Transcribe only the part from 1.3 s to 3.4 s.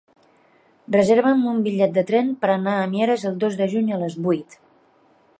un bitllet de tren per anar a Mieres el